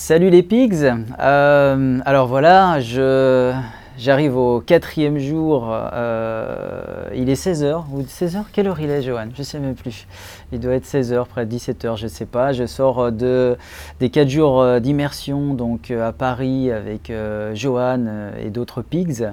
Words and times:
Salut 0.00 0.30
les 0.30 0.44
pigs 0.44 0.94
euh, 1.18 1.98
Alors 2.06 2.28
voilà, 2.28 2.78
j'arrive 3.98 4.36
au 4.36 4.60
quatrième 4.60 5.18
jour, 5.18 5.68
euh, 5.72 7.10
il 7.16 7.28
est 7.28 7.34
16h, 7.34 7.82
ou 7.92 8.02
16h 8.02 8.44
Quelle 8.52 8.68
heure 8.68 8.80
il 8.80 8.90
est 8.90 9.02
Johan? 9.02 9.26
Je 9.34 9.40
ne 9.40 9.44
sais 9.44 9.58
même 9.58 9.74
plus. 9.74 10.06
Il 10.52 10.60
doit 10.60 10.74
être 10.74 10.86
16h, 10.86 11.26
près 11.26 11.46
de 11.46 11.54
17h, 11.54 11.96
je 11.96 12.04
ne 12.04 12.08
sais 12.08 12.26
pas. 12.26 12.52
Je 12.52 12.64
sors 12.64 13.10
de, 13.10 13.56
des 13.98 14.08
4 14.08 14.28
jours 14.28 14.62
euh, 14.62 14.78
d'immersion 14.78 15.52
donc 15.52 15.90
à 15.90 16.12
Paris 16.12 16.70
avec 16.70 17.12
Johan 17.54 18.30
et 18.40 18.50
d'autres 18.50 18.82
pigs. 18.82 19.26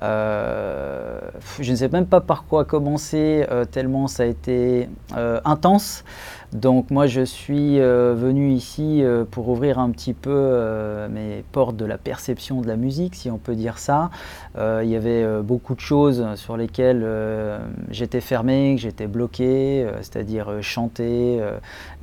Je 0.00 1.70
ne 1.70 1.76
sais 1.76 1.88
même 1.88 2.06
pas 2.06 2.20
par 2.20 2.44
quoi 2.44 2.64
commencer, 2.64 3.46
tellement 3.70 4.06
ça 4.06 4.24
a 4.24 4.26
été 4.26 4.88
intense. 5.44 6.04
Donc 6.54 6.92
moi 6.92 7.08
je 7.08 7.22
suis 7.22 7.80
euh, 7.80 8.14
venu 8.16 8.52
ici 8.52 9.02
euh, 9.02 9.24
pour 9.28 9.48
ouvrir 9.48 9.80
un 9.80 9.90
petit 9.90 10.14
peu 10.14 10.30
euh, 10.30 11.08
mes 11.08 11.44
portes 11.50 11.76
de 11.76 11.84
la 11.84 11.98
perception 11.98 12.60
de 12.60 12.68
la 12.68 12.76
musique, 12.76 13.16
si 13.16 13.28
on 13.28 13.38
peut 13.38 13.56
dire 13.56 13.78
ça. 13.78 14.10
il 14.56 14.88
y 14.88 14.94
avait 14.94 15.42
beaucoup 15.42 15.74
de 15.74 15.80
choses 15.80 16.24
sur 16.36 16.56
lesquelles 16.56 17.04
j'étais 17.90 18.20
fermé, 18.20 18.76
que 18.76 18.82
j'étais 18.82 19.08
bloqué, 19.08 19.84
c'est-à-dire 20.00 20.62
chanter 20.62 21.40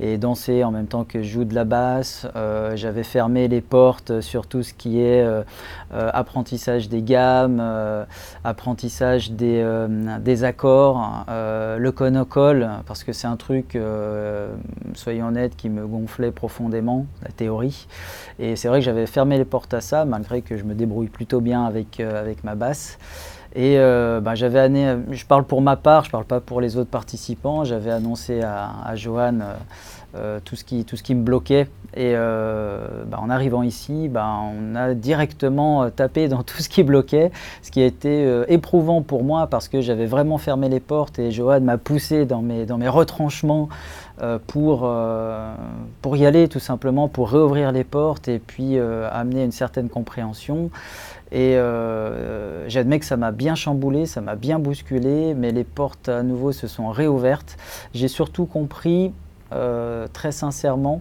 et 0.00 0.18
danser 0.18 0.62
en 0.62 0.70
même 0.70 0.86
temps 0.86 1.04
que 1.04 1.22
je 1.22 1.28
joue 1.28 1.44
de 1.44 1.54
la 1.54 1.64
basse. 1.64 2.26
J'avais 2.74 3.04
fermé 3.04 3.48
les 3.48 3.62
portes 3.62 4.20
sur 4.20 4.46
tout 4.46 4.62
ce 4.62 4.74
qui 4.74 5.00
est 5.00 5.24
apprentissage 5.90 6.90
des 6.90 7.02
gammes, 7.02 7.60
apprentissage 8.44 9.32
des, 9.32 9.64
des 10.20 10.44
accords, 10.44 11.24
le 11.28 11.90
conocole, 11.90 12.68
parce 12.86 13.04
que 13.04 13.12
c'est 13.12 13.26
un 13.26 13.36
truc 13.36 13.76
euh, 13.76 14.54
soyons 14.94 15.28
honnêtes, 15.28 15.56
qui 15.56 15.68
me 15.68 15.86
gonflait 15.86 16.30
profondément, 16.30 17.06
la 17.22 17.30
théorie. 17.30 17.86
Et 18.38 18.56
c'est 18.56 18.68
vrai 18.68 18.80
que 18.80 18.84
j'avais 18.84 19.06
fermé 19.06 19.38
les 19.38 19.44
portes 19.44 19.74
à 19.74 19.80
ça, 19.80 20.04
malgré 20.04 20.42
que 20.42 20.56
je 20.56 20.64
me 20.64 20.74
débrouille 20.74 21.08
plutôt 21.08 21.40
bien 21.40 21.70
euh, 21.70 22.20
avec 22.20 22.44
ma 22.44 22.54
basse. 22.54 22.98
Et 23.54 23.78
euh, 23.78 24.20
bah, 24.20 24.34
j'avais 24.34 24.70
je 25.10 25.26
parle 25.26 25.44
pour 25.44 25.60
ma 25.60 25.76
part, 25.76 26.04
je 26.04 26.08
ne 26.08 26.12
parle 26.12 26.24
pas 26.24 26.40
pour 26.40 26.60
les 26.60 26.76
autres 26.76 26.90
participants, 26.90 27.64
j'avais 27.64 27.90
annoncé 27.90 28.42
à, 28.42 28.94
Johan 28.94 29.38
tout, 30.44 30.56
ce 30.56 30.64
qui, 30.64 30.84
tout 30.84 30.96
ce 30.96 31.02
qui 31.02 31.14
me 31.14 31.22
bloquait. 31.22 31.68
Et 31.94 32.14
bah, 32.14 33.18
en 33.18 33.28
arrivant 33.28 33.62
ici, 33.62 34.08
bah, 34.08 34.26
on 34.42 34.74
a 34.74 34.94
directement 34.94 35.90
tapé 35.90 36.28
dans 36.28 36.42
tout 36.42 36.62
ce 36.62 36.68
qui 36.68 36.82
bloquait, 36.82 37.30
ce 37.62 37.70
qui 37.70 37.82
a 37.82 37.86
été 37.86 38.42
éprouvant 38.48 39.02
pour 39.02 39.22
moi 39.22 39.46
parce 39.48 39.68
que 39.68 39.82
j'avais 39.82 40.06
vraiment 40.06 40.38
fermé 40.38 40.68
les 40.70 40.80
portes 40.80 41.18
et 41.18 41.30
Johan 41.30 41.60
m'a 41.60 41.76
poussé 41.76 42.24
dans 42.24 42.40
mes, 42.40 42.64
dans 42.64 42.78
mes 42.78 42.88
retranchements 42.88 43.68
euh, 44.22 44.38
pour, 44.46 44.82
euh, 44.84 45.54
pour 46.00 46.16
y 46.16 46.26
aller 46.26 46.46
tout 46.46 46.60
simplement, 46.60 47.08
pour 47.08 47.30
réouvrir 47.30 47.72
les 47.72 47.82
portes 47.82 48.28
et 48.28 48.38
puis 48.38 48.78
euh, 48.78 49.08
amener 49.10 49.42
une 49.42 49.52
certaine 49.52 49.88
compréhension. 49.88 50.70
Et 51.34 51.56
j'admets 52.68 52.98
que 52.98 53.06
ça 53.06 53.16
m'a 53.16 53.32
bien 53.32 53.54
chamboulé, 53.54 54.04
ça 54.04 54.20
m'a 54.20 54.36
bien 54.36 54.58
bousculé, 54.58 55.32
mais 55.34 55.50
les 55.50 55.64
portes 55.64 56.10
à 56.10 56.22
nouveau 56.22 56.52
se 56.52 56.66
sont 56.66 56.90
réouvertes. 56.90 57.56
J'ai 57.94 58.08
surtout 58.08 58.44
compris, 58.44 59.12
très 59.50 60.32
sincèrement, 60.32 61.00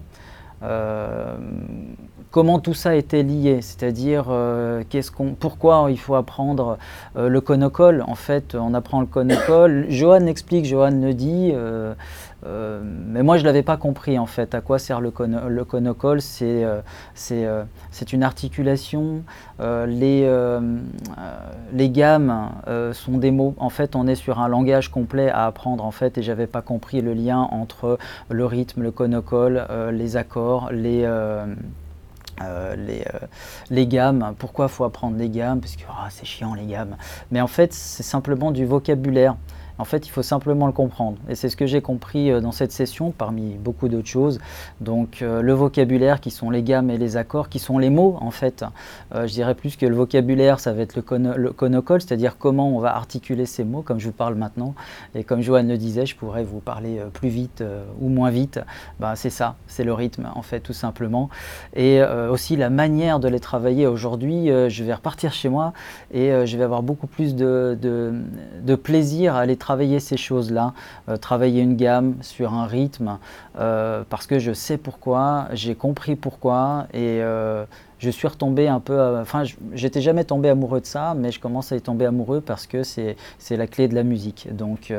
comment 2.32 2.60
tout 2.60 2.74
ça 2.74 2.96
était 2.96 3.24
lié, 3.24 3.62
c'est-à-dire 3.62 4.28
qu'on, 5.18 5.34
pourquoi 5.34 5.88
il 5.90 6.00
faut 6.00 6.16
apprendre 6.16 6.78
le 7.18 7.42
conocole. 7.42 8.02
En 8.08 8.16
fait, 8.16 8.56
on 8.56 8.74
apprend 8.74 9.02
le 9.02 9.08
conocole. 9.08 9.88
Johan 9.90 10.28
explique, 10.28 10.64
Johan 10.64 10.92
le 10.92 11.14
dit, 11.14 11.54
euh, 12.46 12.82
mais 12.84 13.22
moi, 13.24 13.38
je 13.38 13.44
ne 13.44 13.48
l'avais 13.48 13.64
pas 13.64 13.78
compris 13.78 14.18
en 14.18 14.26
fait. 14.26 14.56
À 14.56 14.62
quoi 14.62 14.80
sert 14.80 15.02
le, 15.02 15.12
le 15.48 15.66
conocole 15.66 16.22
C'est 16.22 16.64
euh, 16.64 16.82
euh, 17.32 17.64
une 18.12 18.24
articulation. 18.24 19.24
les, 19.60 20.30
les 21.74 21.90
gammes 21.90 22.50
sont 22.94 23.18
des 23.18 23.32
mots. 23.32 23.56
En 23.58 23.70
fait, 23.70 23.96
on 23.96 24.08
est 24.08 24.16
sur 24.16 24.40
un 24.40 24.48
langage 24.48 24.90
complet 24.90 25.30
à 25.30 25.46
apprendre 25.46 25.86
en 25.86 25.92
fait, 25.92 26.18
et 26.18 26.24
j'avais 26.24 26.48
pas 26.48 26.62
compris 26.62 27.02
le 27.02 27.14
lien 27.14 27.48
entre 27.52 27.98
le 28.30 28.46
rythme, 28.46 28.82
le 28.82 28.92
conocole, 28.92 29.66
les 29.92 30.18
accords, 30.18 30.72
les 30.72 31.08
les, 32.76 33.06
les, 33.70 33.88
gammes. 33.88 34.34
Pourquoi 34.40 34.68
faut 34.68 34.84
apprendre 34.84 35.16
les 35.16 35.30
gammes? 35.30 35.62
Parce 35.62 35.76
que 35.76 35.84
ah, 35.90 36.08
c'est 36.10 36.26
chiant 36.26 36.56
les 36.56 36.66
gammes. 36.66 36.98
Mais 37.30 37.40
en 37.40 37.48
fait, 37.48 37.72
c'est 37.72 38.02
simplement 38.04 38.50
du 38.50 38.66
vocabulaire. 38.66 39.36
En 39.78 39.86
fait, 39.86 40.06
il 40.08 40.10
faut 40.10 40.22
simplement 40.22 40.68
le 40.68 40.74
comprendre. 40.74 41.18
Et 41.30 41.36
c'est 41.36 41.50
ce 41.50 41.58
que 41.58 41.66
j'ai 41.66 41.82
compris 41.82 42.32
euh, 42.32 42.42
dans 42.42 42.52
cette 42.52 42.72
session, 42.72 43.12
parmi 43.12 43.56
beaucoup 43.56 43.90
d'autres 43.90 44.08
choses. 44.08 44.40
Donc, 44.80 45.22
euh, 45.22 45.42
le 45.42 45.54
vocabulaire, 45.54 46.20
qui 46.22 46.32
sont 46.32 46.50
les 46.50 46.64
gammes 46.64 46.90
et 46.90 46.98
les 46.98 47.18
accords, 47.18 47.50
qui 47.50 47.60
sont 47.60 47.78
les 47.78 47.90
mots, 47.90 48.18
en 48.22 48.32
fait. 48.32 48.64
Euh, 49.16 49.28
je 49.28 49.34
dirais 49.34 49.56
plus 49.56 49.76
que 49.76 49.86
le 49.86 49.96
vocabulaire, 49.96 50.60
ça 50.60 50.74
va 50.74 50.82
être 50.82 50.96
le, 50.96 51.52
conocole, 51.52 52.02
c'est-à-dire 52.02 52.38
comment 52.38 52.70
on 52.70 52.80
va 52.80 52.96
articuler 52.96 53.46
ces 53.46 53.64
mots, 53.64 53.82
comme 53.82 54.00
je 54.00 54.08
vous 54.08 54.14
parle 54.14 54.36
maintenant. 54.36 54.76
Et 55.16 55.24
comme 55.24 55.42
Joanne 55.42 55.68
le 55.68 55.78
disait, 55.78 56.06
je 56.06 56.16
pourrais 56.16 56.44
vous 56.44 56.60
parler 56.60 57.02
plus 57.14 57.30
vite 57.30 57.64
ou 58.00 58.10
moins 58.10 58.30
vite. 58.30 58.60
Ben, 59.00 59.16
c'est 59.16 59.30
ça, 59.30 59.56
c'est 59.68 59.84
le 59.84 59.94
rythme, 59.94 60.30
en 60.36 60.42
fait, 60.42 60.60
tout 60.60 60.74
simplement. 60.74 61.30
Et 61.76 62.02
aussi 62.04 62.56
la 62.56 62.70
manière 62.70 63.20
de 63.20 63.28
les 63.28 63.40
travailler 63.40 63.88
aujourd'hui. 63.88 64.48
je 64.48 64.84
vais 64.84 64.94
repartir 64.94 65.34
chez 65.34 65.50
moi 65.50 65.74
et 66.12 66.46
je 66.46 66.58
vais 66.58 66.64
avoir 66.64 66.84
beaucoup 66.84 67.08
plus 67.08 67.36
de, 67.36 67.78
de 67.82 68.76
plaisir 68.76 69.36
à 69.36 69.46
les 69.46 69.58
travailler 69.62 70.00
ces 70.00 70.18
choses-là, 70.18 70.74
euh, 71.08 71.18
travailler 71.18 71.62
une 71.62 71.76
gamme 71.76 72.16
sur 72.22 72.54
un 72.54 72.66
rythme, 72.66 73.20
euh, 73.60 74.04
parce 74.10 74.26
que 74.26 74.40
je 74.40 74.54
sais 74.54 74.78
pourquoi, 74.78 75.48
j'ai 75.54 75.76
compris 75.76 76.16
pourquoi, 76.16 76.88
et 76.94 77.22
euh, 77.22 77.64
je 78.00 78.10
suis 78.10 78.28
retombé 78.28 78.68
un 78.68 78.80
peu, 78.80 79.00
enfin 79.20 79.44
j'étais 79.74 80.02
jamais 80.02 80.24
tombé 80.24 80.50
amoureux 80.50 80.82
de 80.82 80.88
ça, 80.88 81.14
mais 81.16 81.32
je 81.32 81.40
commence 81.40 81.72
à 81.72 81.76
y 81.76 81.82
tomber 81.82 82.06
amoureux 82.06 82.42
parce 82.42 82.66
que 82.66 82.82
c'est 82.82 83.16
la 83.52 83.68
clé 83.68 83.88
de 83.88 83.94
la 83.94 84.04
musique. 84.04 84.48
Donc 84.52 84.92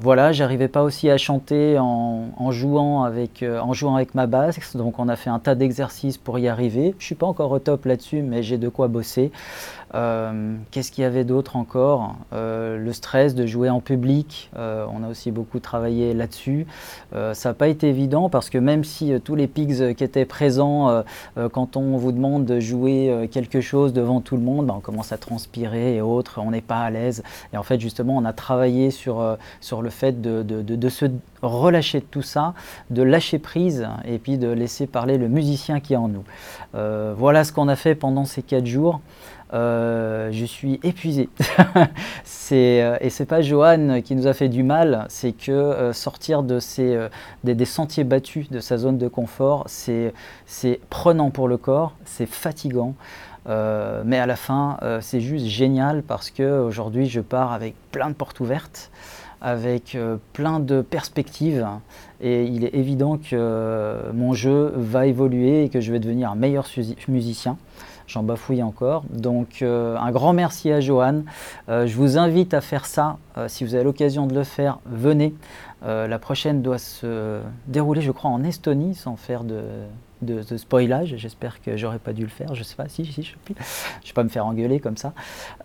voilà, 0.00 0.32
j'arrivais 0.32 0.68
pas 0.68 0.82
aussi 0.82 1.10
à 1.10 1.18
chanter 1.18 1.78
en, 1.78 2.50
jouant 2.50 3.02
avec, 3.02 3.44
en 3.44 3.74
jouant 3.74 3.96
avec 3.96 4.14
ma 4.14 4.26
basse, 4.26 4.76
donc 4.76 4.98
on 4.98 5.08
a 5.08 5.16
fait 5.16 5.28
un 5.28 5.40
tas 5.40 5.54
d'exercices 5.54 6.16
pour 6.16 6.38
y 6.38 6.48
arriver. 6.48 6.94
Je 6.98 7.04
suis 7.04 7.14
pas 7.14 7.26
encore 7.26 7.50
au 7.50 7.58
top 7.58 7.84
là-dessus, 7.84 8.22
mais 8.22 8.42
j'ai 8.42 8.56
de 8.56 8.70
quoi 8.70 8.88
bosser. 8.88 9.30
Euh, 9.94 10.56
qu'est-ce 10.70 10.92
qu'il 10.92 11.02
y 11.02 11.06
avait 11.06 11.24
d'autre 11.24 11.56
encore 11.56 12.16
Le 12.32 12.90
stress 12.92 13.34
de 13.34 13.46
jouer 13.46 13.70
en 13.70 13.80
public, 13.80 14.50
on 14.56 15.02
a 15.02 15.08
aussi 15.10 15.30
beaucoup 15.30 15.60
travaillé 15.60 16.14
là-dessus. 16.14 16.66
ça 17.12 17.48
n'a 17.48 17.54
pas 17.54 17.68
été 17.68 17.88
évident 17.88 18.28
parce 18.28 18.50
que 18.50 18.58
même 18.58 18.84
si 18.84 19.12
tous 19.24 19.34
les 19.34 19.46
pigs 19.46 19.94
qui 19.94 20.04
étaient 20.04 20.24
présents, 20.24 21.02
quand 21.52 21.76
on 21.76 21.96
vous 21.96 22.12
demande 22.12 22.44
de 22.44 22.60
jouer 22.60 23.28
quelque 23.30 23.60
chose 23.60 23.92
devant 23.92 24.20
tout 24.20 24.36
le 24.36 24.42
monde, 24.42 24.66
ben, 24.66 24.74
on 24.76 24.80
commence 24.80 25.12
à 25.12 25.18
transpirer 25.18 25.96
et 25.96 26.00
autres, 26.00 26.40
on 26.42 26.50
n'est 26.50 26.60
pas 26.60 26.80
à 26.80 26.90
l'aise. 26.90 27.22
Et 27.52 27.56
en 27.56 27.62
fait, 27.62 27.80
justement, 27.80 28.16
on 28.16 28.24
a 28.24 28.32
travaillé 28.32 28.90
sur, 28.90 29.20
euh, 29.20 29.36
sur 29.60 29.82
le 29.82 29.90
fait 29.90 30.20
de, 30.20 30.42
de, 30.42 30.88
se 30.88 31.06
relâcher 31.42 32.00
de 32.00 32.04
tout 32.04 32.22
ça, 32.22 32.54
de 32.90 33.02
lâcher 33.02 33.38
prise 33.38 33.86
et 34.04 34.18
puis 34.18 34.38
de 34.38 34.48
laisser 34.48 34.86
parler 34.86 35.18
le 35.18 35.28
musicien 35.28 35.80
qui 35.80 35.94
est 35.94 35.96
en 35.96 36.08
nous. 36.08 36.24
Euh, 36.74 37.14
voilà 37.16 37.44
ce 37.44 37.52
qu'on 37.52 37.68
a 37.68 37.76
fait 37.76 37.94
pendant 37.94 38.24
ces 38.24 38.42
quatre 38.42 38.66
jours. 38.66 39.00
Euh, 39.54 40.30
je 40.32 40.44
suis 40.44 40.78
épuisé. 40.82 41.28
c'est, 42.24 42.98
et 43.00 43.10
c'est 43.10 43.26
pas 43.26 43.40
Johan 43.40 44.00
qui 44.02 44.14
nous 44.14 44.26
a 44.26 44.34
fait 44.34 44.48
du 44.48 44.62
mal, 44.62 45.06
c'est 45.08 45.32
que 45.32 45.90
sortir 45.92 46.42
de 46.42 46.60
ces, 46.60 47.08
des, 47.44 47.54
des, 47.54 47.64
sentiers 47.64 48.04
battus 48.04 48.50
de 48.50 48.60
sa 48.60 48.76
zone 48.76 48.98
de 48.98 49.08
confort, 49.08 49.64
c'est, 49.66 50.12
prenant 50.90 51.30
pour 51.30 51.48
le 51.48 51.56
corps, 51.56 51.94
c'est 52.04 52.26
fatigant. 52.26 52.94
Euh, 53.48 54.02
mais 54.04 54.18
à 54.18 54.26
la 54.26 54.36
fin, 54.36 54.78
euh, 54.82 55.00
c'est 55.00 55.20
juste 55.20 55.46
génial 55.46 56.02
parce 56.02 56.30
qu'aujourd'hui, 56.30 57.08
je 57.08 57.20
pars 57.20 57.52
avec 57.52 57.74
plein 57.90 58.10
de 58.10 58.14
portes 58.14 58.40
ouvertes, 58.40 58.90
avec 59.40 59.94
euh, 59.94 60.16
plein 60.32 60.60
de 60.60 60.82
perspectives. 60.82 61.66
Et 62.20 62.44
il 62.44 62.64
est 62.64 62.74
évident 62.74 63.16
que 63.16 64.10
mon 64.12 64.34
jeu 64.34 64.72
va 64.76 65.06
évoluer 65.06 65.64
et 65.64 65.68
que 65.68 65.80
je 65.80 65.92
vais 65.92 66.00
devenir 66.00 66.30
un 66.30 66.34
meilleur 66.34 66.66
musicien. 67.06 67.56
J'en 68.08 68.24
bafouille 68.24 68.62
encore. 68.62 69.04
Donc 69.10 69.62
un 69.62 70.10
grand 70.10 70.32
merci 70.32 70.72
à 70.72 70.80
Johan. 70.80 71.22
je 71.68 71.94
vous 71.94 72.18
invite 72.18 72.54
à 72.54 72.60
faire 72.60 72.86
ça. 72.86 73.18
si 73.46 73.64
vous 73.64 73.74
avez 73.74 73.84
l'occasion 73.84 74.26
de 74.26 74.34
le 74.34 74.44
faire, 74.44 74.80
venez. 74.86 75.34
la 75.82 76.18
prochaine 76.18 76.62
doit 76.62 76.78
se 76.78 77.40
dérouler, 77.66 78.00
je 78.00 78.10
crois, 78.10 78.30
en 78.30 78.42
Estonie, 78.44 78.94
sans 78.94 79.16
faire 79.16 79.44
de, 79.44 79.60
de, 80.22 80.56
spoilage. 80.56 81.14
J'espère 81.16 81.60
que 81.62 81.76
j'aurais 81.76 81.98
pas 81.98 82.12
dû 82.12 82.22
le 82.22 82.28
faire. 82.28 82.54
Je 82.54 82.62
sais 82.62 82.76
pas 82.76 82.88
si, 82.88 83.04
si 83.04 83.22
je 83.22 83.32
ne 83.32 83.54
vais 83.54 84.12
pas 84.14 84.24
me 84.24 84.28
faire 84.28 84.46
engueuler 84.46 84.80
comme 84.80 84.96
ça. 84.96 85.12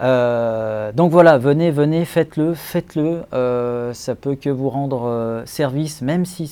Euh, 0.01 0.91
donc 0.91 1.11
voilà, 1.11 1.38
venez, 1.38 1.71
venez, 1.71 2.05
faites-le, 2.05 2.53
faites-le. 2.53 3.23
Euh, 3.33 3.94
ça 3.94 4.15
peut 4.15 4.35
que 4.35 4.50
vous 4.50 4.69
rendre 4.69 5.03
euh, 5.05 5.45
service, 5.45 6.01
même 6.01 6.25
si 6.25 6.47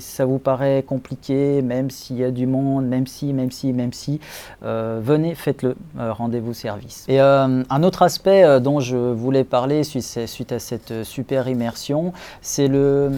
ça 0.00 0.24
vous 0.24 0.38
paraît 0.38 0.82
compliqué, 0.86 1.62
même 1.62 1.90
s'il 1.90 2.16
y 2.16 2.24
a 2.24 2.30
du 2.30 2.46
monde, 2.46 2.86
même 2.86 3.06
si, 3.06 3.32
même 3.32 3.50
si, 3.50 3.72
même 3.72 3.92
si. 3.92 4.20
venez, 4.62 5.34
faites-le, 5.34 5.76
rendez-vous 5.98 6.54
service. 6.54 7.04
Et 7.08 7.20
un 7.20 7.82
autre 7.82 8.02
aspect 8.02 8.60
dont 8.60 8.80
je 8.80 8.96
voulais 8.96 9.44
parler 9.44 9.84
suite, 9.84 10.52
à 10.52 10.58
cette 10.58 11.04
super 11.04 11.48
immersion, 11.48 12.12
c'est 12.40 12.68
le, 12.68 13.10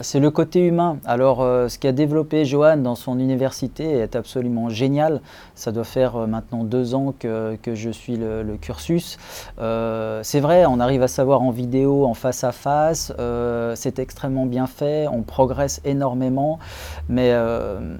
c'est 0.00 0.20
le 0.20 0.30
côté 0.30 0.60
humain. 0.60 0.98
Alors, 1.04 1.38
ce 1.38 1.78
qu'a 1.78 1.92
développé 1.92 2.44
Johan 2.44 2.76
dans 2.78 2.94
son 2.94 3.18
est 3.84 4.16
absolument 4.16 4.68
génial. 4.68 5.20
Ça 5.54 5.72
doit 5.72 5.84
faire 5.84 6.26
maintenant 6.26 6.64
deux 6.64 6.94
ans 6.94 7.14
que, 7.18 7.56
que 7.62 7.74
je 7.74 7.90
suis 7.90 8.16
le, 8.16 8.56
cursus. 8.60 9.18
c'est 9.58 10.40
vrai, 10.40 10.66
on 10.66 10.80
arrive 10.80 11.02
à 11.02 11.08
savoir 11.08 11.42
en 11.42 11.50
vidéo, 11.50 12.04
en 12.04 12.14
face 12.14 12.44
à 12.44 12.52
face, 12.52 13.12
c'est 13.74 13.98
extrêmement 13.98 14.46
bien 14.46 14.66
fait, 14.66 15.06
on 15.08 15.22
progresse 15.22 15.80
énormément, 15.84 16.58
mais 17.08 17.30
euh, 17.32 17.96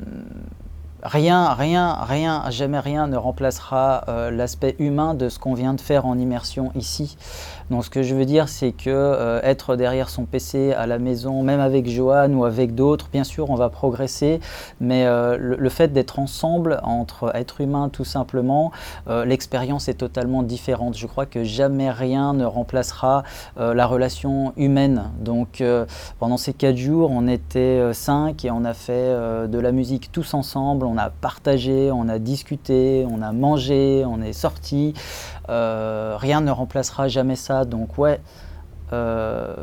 rien, 1.07 1.53
rien, 1.55 1.97
rien, 2.01 2.45
jamais 2.51 2.81
rien 2.81 3.07
ne 3.07 3.17
remplacera 3.17 4.05
euh, 4.09 4.31
l'aspect 4.31 4.77
humain 4.79 5.15
de 5.15 5.29
ce 5.29 5.39
qu'on 5.39 5.55
vient 5.55 5.75
de 5.75 5.81
faire 5.81 6.07
en 6.07 6.19
immersion 6.19 6.73
ici. 6.75 7.17
Donc 7.71 7.85
ce 7.85 7.91
que 7.91 8.03
je 8.03 8.15
veux 8.15 8.25
dire, 8.25 8.49
c'est 8.49 8.73
que 8.73 8.91
euh, 8.91 9.41
être 9.43 9.77
derrière 9.77 10.09
son 10.09 10.25
PC 10.25 10.73
à 10.73 10.87
la 10.87 10.99
maison, 10.99 11.43
même 11.43 11.61
avec 11.61 11.89
Johan 11.89 12.31
ou 12.33 12.45
avec 12.45 12.75
d'autres, 12.75 13.09
bien 13.13 13.25
sûr, 13.25 13.51
on 13.51 13.55
va 13.55 13.69
progresser, 13.71 14.41
mais 14.81 15.05
euh, 15.07 15.37
le, 15.39 15.69
fait 15.69 15.93
d'être 15.93 16.19
ensemble, 16.19 16.81
entre 16.83 17.35
êtres 17.35 17.61
humains 17.61 17.89
tout 17.89 18.05
simplement, 18.05 18.73
l'expérience 19.07 19.89
est 19.89 19.95
totalement 19.95 20.43
différente. 20.43 20.97
Je 20.97 21.07
crois 21.07 21.27
que 21.27 21.45
jamais 21.45 21.91
rien 21.91 22.33
ne 22.33 22.45
remplacera 22.45 23.25
la 23.57 23.87
relation 23.87 24.53
humaine. 24.57 25.11
Donc 25.21 25.63
pendant 26.19 26.37
ces 26.37 26.55
quatre 26.55 26.77
jours, 26.77 27.11
on 27.11 27.29
était 27.29 27.93
cinq 27.93 28.45
et 28.45 28.51
on 28.51 28.65
a 28.65 28.73
fait 28.75 29.13
de 29.49 29.59
la 29.59 29.73
musique 29.73 30.11
tous 30.13 30.35
ensemble, 30.35 30.87
a 30.99 31.11
partagé, 31.11 31.91
on 31.93 32.09
a 32.09 32.19
discuté, 32.19 33.07
on 33.11 33.23
a 33.23 33.33
mangé, 33.33 34.05
on 34.07 34.21
est 34.23 34.33
sorti. 34.33 34.95
rien 35.49 36.41
ne 36.41 36.51
remplacera 36.51 37.09
jamais 37.09 37.37
ça 37.37 37.65
donc 37.65 37.99
ouais, 37.99 38.21
euh, 38.93 39.55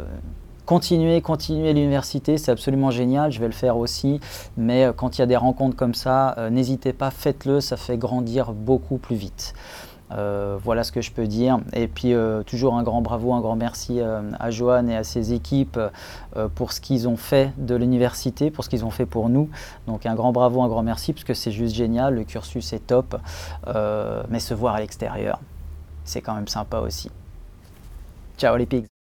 continuez, 0.65 1.21
continuez 1.21 1.73
l'université, 1.73 2.37
c'est 2.37 2.51
absolument 2.51 2.91
génial, 2.91 3.31
je 3.31 3.39
vais 3.39 3.47
le 3.47 3.53
faire 3.53 3.77
aussi. 3.77 4.19
Mais 4.57 4.85
euh, 4.85 4.93
quand 4.93 5.17
il 5.17 5.21
y 5.21 5.23
a 5.23 5.27
des 5.27 5.37
rencontres 5.37 5.75
comme 5.75 5.93
ça, 5.93 6.35
euh, 6.37 6.49
n'hésitez 6.49 6.93
pas, 6.93 7.11
faites-le, 7.11 7.61
ça 7.61 7.77
fait 7.77 7.97
grandir 7.97 8.53
beaucoup 8.53 8.97
plus 8.97 9.15
vite. 9.15 9.53
Voilà 10.09 10.83
ce 10.83 10.91
que 10.91 11.01
je 11.01 11.11
peux 11.11 11.27
dire. 11.27 11.59
Et 11.73 11.87
puis 11.87 12.13
toujours 12.45 12.75
un 12.75 12.83
grand 12.83 13.01
bravo, 13.01 13.33
un 13.33 13.41
grand 13.41 13.55
merci 13.55 13.99
à 14.01 14.51
Johan 14.51 14.87
et 14.87 14.95
à 14.95 15.03
ses 15.03 15.33
équipes 15.33 15.79
pour 16.55 16.71
ce 16.71 16.81
qu'ils 16.81 17.07
ont 17.07 17.17
fait 17.17 17.53
de 17.57 17.75
l'université, 17.75 18.51
pour 18.51 18.63
ce 18.63 18.69
qu'ils 18.69 18.85
ont 18.85 18.91
fait 18.91 19.05
pour 19.05 19.29
nous. 19.29 19.49
Donc 19.87 20.05
un 20.05 20.15
grand 20.15 20.31
bravo, 20.31 20.61
un 20.61 20.67
grand 20.67 20.83
merci, 20.83 21.13
parce 21.13 21.23
que 21.23 21.33
c'est 21.33 21.51
juste 21.51 21.75
génial, 21.75 22.15
le 22.15 22.23
cursus 22.23 22.73
est 22.73 22.87
top. 22.87 23.15
mais 24.29 24.39
se 24.39 24.53
voir 24.53 24.75
à 24.75 24.79
l'extérieur, 24.79 25.39
c'est 26.03 26.21
quand 26.21 26.35
même 26.35 26.47
sympa 26.47 26.79
aussi. 26.79 27.09
Ciao 28.37 28.55
les 28.55 28.65
pigs 28.65 28.92